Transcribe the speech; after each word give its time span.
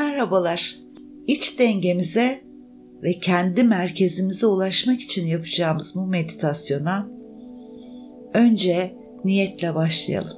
Merhabalar. 0.00 0.76
İç 1.26 1.58
dengemize 1.58 2.40
ve 3.02 3.12
kendi 3.12 3.64
merkezimize 3.64 4.46
ulaşmak 4.46 5.00
için 5.00 5.26
yapacağımız 5.26 5.94
bu 5.96 6.06
meditasyona 6.06 7.08
önce 8.34 8.96
niyetle 9.24 9.74
başlayalım. 9.74 10.36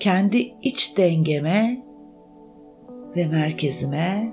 Kendi 0.00 0.36
iç 0.62 0.96
dengeme 0.96 1.84
ve 3.16 3.26
merkezime 3.26 4.32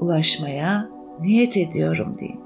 ulaşmaya 0.00 0.88
niyet 1.20 1.56
ediyorum 1.56 2.16
deyin. 2.20 2.40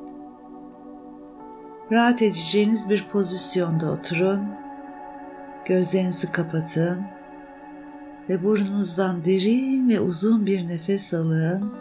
Rahat 1.93 2.23
edeceğiniz 2.23 2.91
bir 2.91 3.09
pozisyonda 3.09 3.93
oturun. 3.93 4.41
Gözlerinizi 5.64 6.32
kapatın 6.32 7.18
ve 8.29 8.45
burnunuzdan 8.45 9.25
derin 9.25 9.89
ve 9.89 10.01
uzun 10.01 10.47
bir 10.47 10.69
nefes 10.69 11.15
alın. 11.15 11.73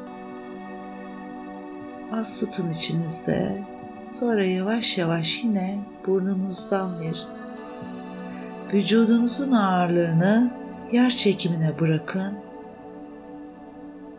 Az 2.11 2.39
tutun 2.39 2.69
içinizde. 2.69 3.63
Sonra 4.05 4.45
yavaş 4.45 4.97
yavaş 4.97 5.43
yine 5.43 5.79
burnunuzdan 6.07 6.99
verin. 6.99 7.37
Vücudunuzun 8.73 9.51
ağırlığını 9.51 10.51
yer 10.91 11.09
çekimine 11.09 11.79
bırakın 11.79 12.33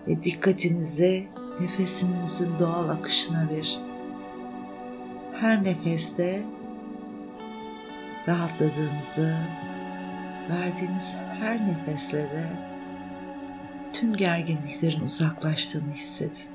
ve 0.08 0.22
dikkatinizi 0.24 1.26
nefesinizin 1.60 2.58
doğal 2.58 2.88
akışına 2.88 3.48
verin. 3.50 3.88
Her 5.32 5.64
nefeste 5.64 6.42
rahatladığınızı, 8.28 9.36
verdiğiniz 10.50 11.18
her 11.40 11.68
nefesle 11.68 12.18
de 12.18 12.46
tüm 13.92 14.16
gerginliklerin 14.16 15.00
uzaklaştığını 15.00 15.92
hissedin. 15.94 16.50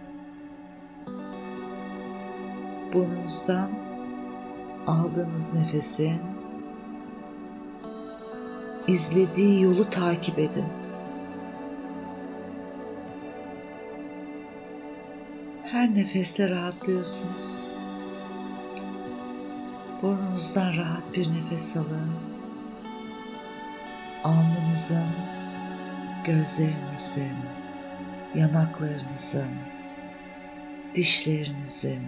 Burnunuzdan 2.94 3.70
aldığınız 4.88 5.54
nefesin 5.54 6.22
izlediği 8.88 9.62
yolu 9.62 9.90
takip 9.90 10.40
edin. 10.40 10.66
Her 15.64 15.96
nefesle 15.96 16.50
rahatlıyorsunuz. 16.50 17.68
Burnunuzdan 20.02 20.78
rahat 20.78 21.14
bir 21.14 21.28
nefes 21.28 21.78
alın. 21.78 22.33
Alnınızın, 24.24 25.08
gözlerinizin, 26.24 27.36
yanaklarınızın, 28.36 29.50
dişlerinizin 30.96 32.02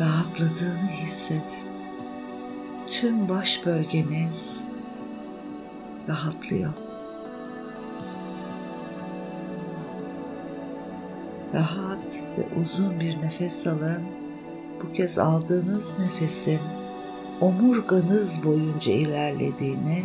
rahatladığını 0.00 0.90
hissedin. 0.90 1.68
Tüm 2.90 3.28
baş 3.28 3.66
bölgeniz 3.66 4.64
rahatlıyor. 6.08 6.72
Rahat 11.54 12.22
ve 12.38 12.60
uzun 12.60 13.00
bir 13.00 13.22
nefes 13.22 13.66
alın. 13.66 14.02
Bu 14.82 14.92
kez 14.92 15.18
aldığınız 15.18 15.98
nefesin 15.98 16.60
omurganız 17.40 18.44
boyunca 18.44 18.92
ilerlediğini 18.92 20.04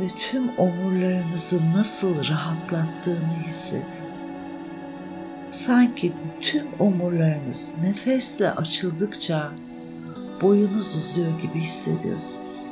ve 0.00 0.08
tüm 0.18 0.58
omurlarınızı 0.58 1.60
nasıl 1.74 2.28
rahatlattığını 2.28 3.44
hissedin. 3.46 3.84
Sanki 5.52 6.12
tüm 6.40 6.66
omurlarınız 6.78 7.72
nefesle 7.82 8.50
açıldıkça 8.50 9.52
boyunuz 10.42 10.96
uzuyor 10.96 11.40
gibi 11.40 11.60
hissediyorsunuz. 11.60 12.62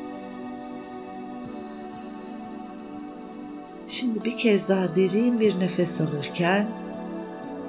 Şimdi 3.89 4.25
bir 4.25 4.37
kez 4.37 4.69
daha 4.69 4.97
derin 4.97 5.41
bir 5.41 5.61
nefes 5.61 6.01
alırken 6.01 6.69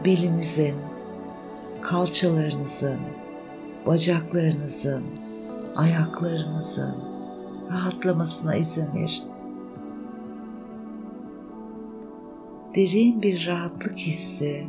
belinizin, 0.06 0.76
kalçalarınızın, 1.82 3.00
bacaklarınızın, 3.86 5.04
ayaklarınızın 5.76 6.96
rahatlamasına 7.72 8.56
izin 8.56 8.94
verin. 8.96 9.41
Derin 12.76 13.22
bir 13.22 13.48
rahatlık 13.48 13.98
hissi 13.98 14.64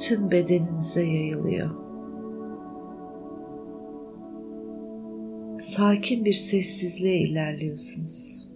tüm 0.00 0.30
bedeninize 0.30 1.02
yayılıyor. 1.02 1.70
Sakin 5.60 6.24
bir 6.24 6.32
sessizliğe 6.32 7.20
ilerliyorsunuz. 7.20 8.48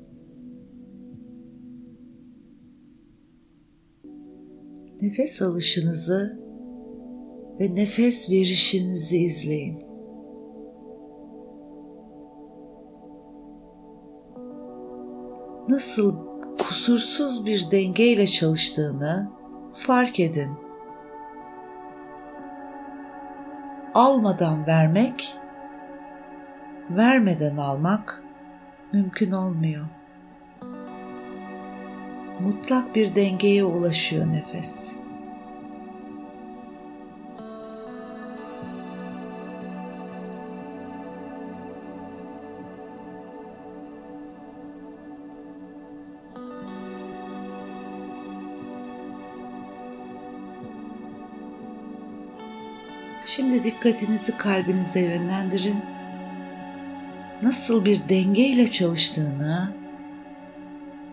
Nefes 5.02 5.42
alışınızı 5.42 6.40
ve 7.60 7.74
nefes 7.74 8.30
verişinizi 8.30 9.18
izleyin. 9.18 9.78
Nasıl 15.68 16.27
kusursuz 16.68 17.46
bir 17.46 17.70
dengeyle 17.70 18.26
çalıştığını 18.26 19.30
fark 19.86 20.20
edin. 20.20 20.50
Almadan 23.94 24.66
vermek, 24.66 25.36
vermeden 26.90 27.56
almak 27.56 28.22
mümkün 28.92 29.30
olmuyor. 29.30 29.86
Mutlak 32.40 32.94
bir 32.94 33.14
dengeye 33.14 33.64
ulaşıyor 33.64 34.26
nefes. 34.26 34.96
Şimdi 53.28 53.64
dikkatinizi 53.64 54.36
kalbinize 54.36 55.00
yönlendirin. 55.00 55.82
Nasıl 57.42 57.84
bir 57.84 58.08
dengeyle 58.08 58.68
çalıştığını 58.70 59.72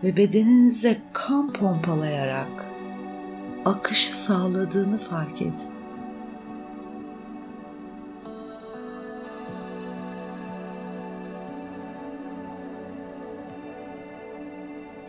ve 0.03 0.17
bedeninize 0.17 0.97
kan 1.13 1.53
pompalayarak 1.53 2.65
akışı 3.65 4.17
sağladığını 4.17 4.97
fark 4.97 5.41
edin. 5.41 5.75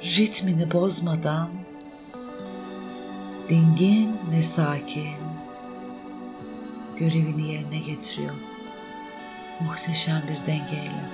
Ritmini 0.03 0.73
bozmadan 0.73 1.49
dingin 3.49 4.17
ve 4.33 4.43
sakin 4.43 5.26
görevini 6.99 7.53
yerine 7.53 7.79
getiriyor. 7.79 8.35
Muhteşem 9.61 10.23
bir 10.29 10.47
dengeyle. 10.47 11.11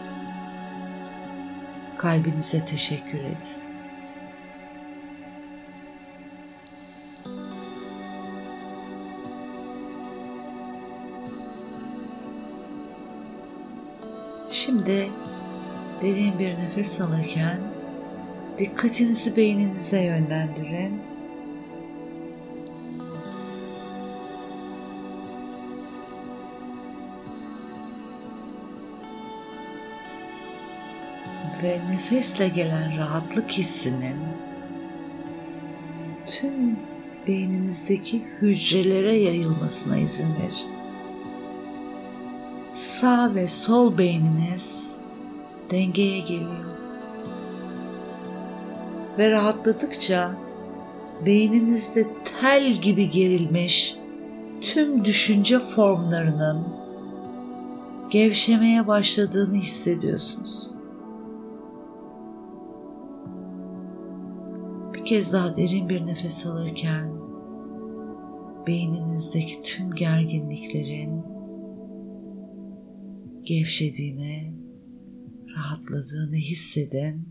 Kalbinize 1.99 2.65
teşekkür 2.65 3.19
et. 3.19 3.59
Şimdi 14.51 15.11
derin 16.03 16.39
bir 16.39 16.55
nefes 16.59 17.01
alırken 17.01 17.61
dikkatinizi 18.59 19.37
beyninize 19.37 20.05
yönlendirin 20.05 21.12
ve 31.63 31.81
nefesle 31.91 32.49
gelen 32.49 32.99
rahatlık 32.99 33.51
hissinin 33.51 34.17
tüm 36.27 36.79
beyninizdeki 37.27 38.23
hücrelere 38.41 39.19
yayılmasına 39.19 39.97
izin 39.97 40.35
verin. 40.35 40.73
Sağ 42.75 43.35
ve 43.35 43.49
sol 43.49 43.99
beyniniz 43.99 44.91
dengeye 45.71 46.21
geliyor. 46.21 46.73
ve 49.19 49.31
rahatladıkça 49.31 50.31
beyninizde 51.27 52.07
tel 52.41 52.73
gibi 52.73 53.11
gerilmiş 53.11 53.97
tüm 54.61 55.05
düşünce 55.05 55.59
formlarının 55.59 56.69
gevşemeye 58.11 58.87
başladığını 58.87 59.57
hissediyorsunuz. 59.57 60.72
Kez 65.13 65.33
daha 65.33 65.57
derin 65.57 65.89
bir 65.89 66.07
nefes 66.07 66.47
alırken 66.47 67.13
beyninizdeki 68.67 69.63
tüm 69.63 69.95
gerginliklerin 69.95 71.23
gevşediğini, 73.43 74.55
rahatladığını 75.57 76.37
hissedin 76.37 77.29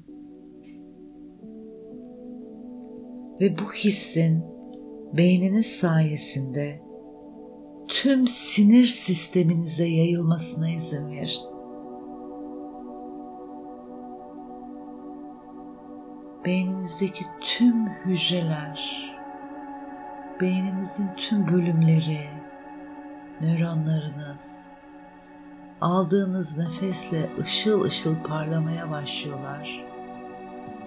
ve 3.41 3.57
bu 3.57 3.73
hissin 3.73 4.43
beyniniz 5.17 5.67
sayesinde 5.67 6.81
tüm 7.87 8.27
sinir 8.27 8.85
sisteminize 8.85 9.87
yayılmasına 9.87 10.69
izin 10.69 11.11
verin. 11.11 11.50
Beyninizdeki 16.45 17.25
tüm 17.41 17.87
hücreler, 17.87 19.11
beyninizin 20.41 21.09
tüm 21.17 21.47
bölümleri, 21.47 22.29
nöronlarınız 23.41 24.65
aldığınız 25.81 26.57
nefesle 26.57 27.29
ışıl 27.41 27.81
ışıl 27.81 28.15
parlamaya 28.23 28.91
başlıyorlar 28.91 29.85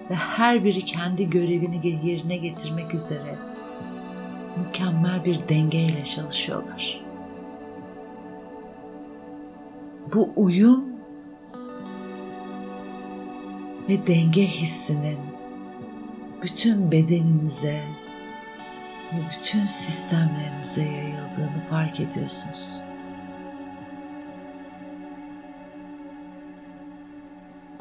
ve 0.09 0.15
her 0.15 0.63
biri 0.63 0.85
kendi 0.85 1.29
görevini 1.29 2.07
yerine 2.07 2.37
getirmek 2.37 2.93
üzere 2.93 3.35
mükemmel 4.57 5.25
bir 5.25 5.49
dengeyle 5.49 6.03
çalışıyorlar. 6.03 7.01
Bu 10.13 10.29
uyum 10.35 10.85
ve 13.89 14.07
denge 14.07 14.45
hissinin 14.45 15.19
bütün 16.45 16.91
bedeninize 16.91 17.81
ve 19.13 19.17
bütün 19.31 19.65
sistemlerinize 19.65 20.83
yayıldığını 20.83 21.63
fark 21.69 21.99
ediyorsunuz. 21.99 22.79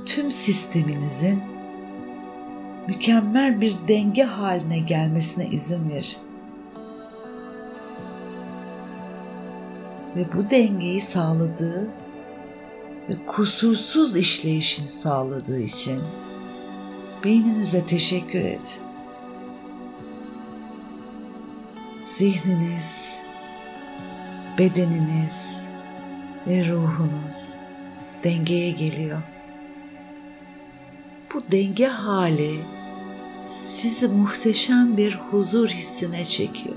Tüm 0.07 0.31
sisteminizin 0.31 1.43
mükemmel 2.89 3.61
bir 3.61 3.75
denge 3.89 4.23
haline 4.23 4.79
gelmesine 4.79 5.49
izin 5.49 5.91
verin. 5.91 6.19
Ve 10.17 10.33
bu 10.33 10.51
dengeyi 10.51 11.01
sağladığı 11.01 11.89
ve 13.09 13.27
kusursuz 13.27 14.17
işleyişini 14.17 14.89
sağladığı 14.89 15.61
için 15.61 16.03
beyninize 17.25 17.87
teşekkür 17.87 18.41
edin. 18.41 18.83
Zihniniz, 22.17 23.05
bedeniniz 24.59 25.65
ve 26.47 26.69
ruhunuz 26.69 27.57
dengeye 28.25 28.71
geliyor. 28.71 29.23
Bu 31.35 31.43
denge 31.53 31.87
hali 31.87 32.61
sizi 33.57 34.09
muhteşem 34.09 34.97
bir 34.97 35.15
huzur 35.15 35.69
hissine 35.69 36.25
çekiyor. 36.25 36.77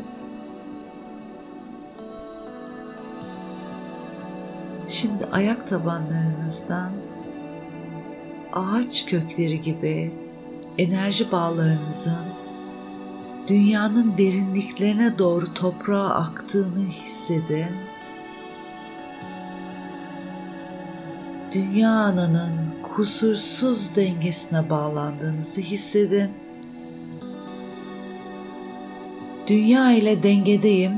Şimdi 4.88 5.26
ayak 5.32 5.70
tabanlarınızdan 5.70 6.92
ağaç 8.54 9.06
kökleri 9.06 9.62
gibi 9.62 10.27
enerji 10.78 11.32
bağlarınızın 11.32 12.26
dünyanın 13.48 14.18
derinliklerine 14.18 15.18
doğru 15.18 15.54
toprağa 15.54 16.10
aktığını 16.10 16.88
hissedin. 16.88 17.68
Dünya 21.54 21.90
ananın 21.90 22.52
kusursuz 22.84 23.96
dengesine 23.96 24.70
bağlandığınızı 24.70 25.62
hissedin. 25.62 26.30
Dünya 29.48 29.92
ile 29.92 30.24
dengedeyim. 30.24 30.94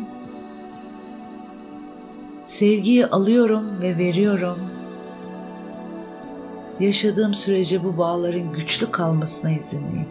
Sevgiyi 2.45 3.05
alıyorum 3.05 3.81
ve 3.81 3.97
veriyorum. 3.97 4.78
Yaşadığım 6.79 7.33
sürece 7.33 7.83
bu 7.83 7.97
bağların 7.97 8.53
güçlü 8.53 8.91
kalmasına 8.91 9.51
izinliyim. 9.51 10.07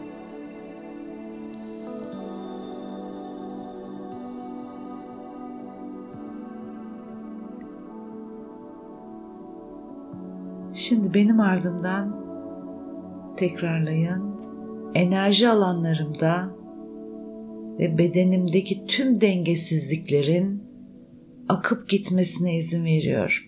Şimdi 10.72 11.14
benim 11.14 11.40
ardımdan 11.40 12.16
tekrarlayın. 13.36 14.38
Enerji 14.94 15.48
alanlarımda 15.48 16.50
ve 17.78 17.98
bedenimdeki 17.98 18.86
tüm 18.86 19.20
dengesizliklerin 19.20 20.62
akıp 21.48 21.88
gitmesine 21.88 22.56
izin 22.56 22.84
veriyorum. 22.84 23.47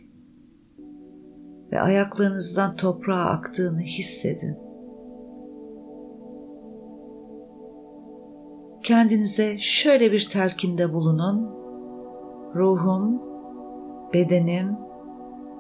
Ve 1.73 1.81
ayaklarınızdan 1.81 2.77
toprağa 2.77 3.25
aktığını 3.25 3.81
hissedin. 3.81 4.59
Kendinize 8.83 9.59
şöyle 9.59 10.13
bir 10.13 10.29
telkinde 10.29 10.93
bulunun. 10.93 11.51
Ruhum, 12.55 13.23
bedenim 14.13 14.77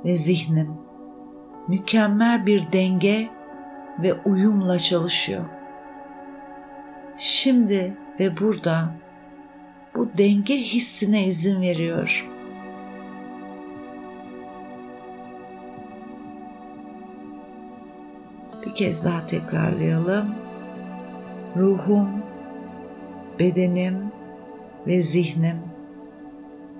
ve 0.05 0.17
zihnim 0.17 0.91
mükemmel 1.71 2.47
bir 2.47 2.73
denge 2.73 3.29
ve 4.03 4.15
uyumla 4.15 4.79
çalışıyor. 4.79 5.45
Şimdi 7.19 7.97
ve 8.21 8.37
burada 8.41 8.95
bu 9.97 10.09
denge 10.19 10.57
hissine 10.57 11.27
izin 11.27 11.61
veriyor. 11.61 12.31
Bir 18.71 18.75
kez 18.75 19.05
daha 19.05 19.27
tekrarlayalım. 19.27 20.35
Ruhum, 21.57 22.09
bedenim 23.39 23.99
ve 24.87 25.03
zihnim 25.03 25.57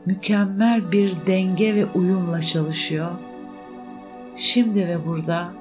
mükemmel 0.07 0.93
bir 0.93 1.27
denge 1.27 1.75
ve 1.75 1.87
uyumla 1.87 2.41
çalışıyor 2.41 3.11
şimdi 4.37 4.89
ve 4.89 5.07
burada 5.07 5.53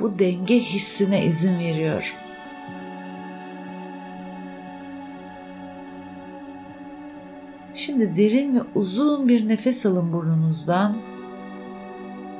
bu 0.00 0.18
denge 0.18 0.58
hissine 0.58 1.24
izin 1.24 1.58
veriyor. 1.58 2.14
Şimdi 7.74 8.16
derin 8.16 8.56
ve 8.56 8.60
uzun 8.74 9.28
bir 9.28 9.48
nefes 9.48 9.86
alın 9.86 10.12
burnunuzdan. 10.12 10.96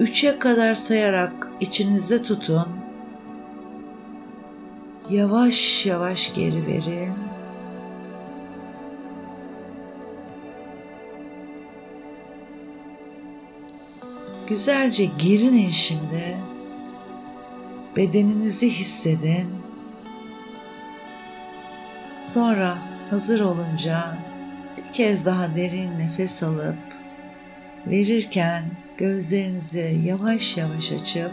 Üçe 0.00 0.38
kadar 0.38 0.74
sayarak 0.74 1.48
içinizde 1.60 2.22
tutun. 2.22 2.81
Yavaş 5.10 5.86
yavaş 5.86 6.34
geri 6.34 6.66
verin. 6.66 7.14
Güzelce 14.48 15.04
gerinin 15.04 15.70
şimdi. 15.70 16.36
Bedeninizi 17.96 18.70
hissedin. 18.70 19.48
Sonra 22.18 22.78
hazır 23.10 23.40
olunca 23.40 24.18
bir 24.76 24.92
kez 24.92 25.24
daha 25.24 25.56
derin 25.56 25.98
nefes 25.98 26.42
alıp 26.42 26.76
verirken 27.86 28.64
gözlerinizi 28.96 30.00
yavaş 30.04 30.56
yavaş 30.56 30.92
açıp 30.92 31.32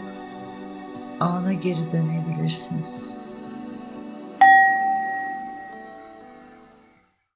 ana 1.20 1.52
geri 1.52 1.92
dönebilirsiniz. 1.92 3.19